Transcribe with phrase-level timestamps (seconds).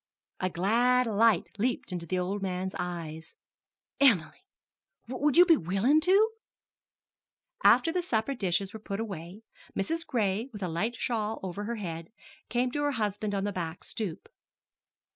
[0.39, 3.35] A glad light leaped into the old man's eyes.
[3.99, 4.41] "Em'ly
[5.07, 6.31] would you be willin' to?"
[7.63, 9.43] After the supper dishes were put away,
[9.77, 10.03] Mrs.
[10.07, 12.11] Gray, with a light shawl over her head,
[12.49, 14.27] came to her husband on the back stoop.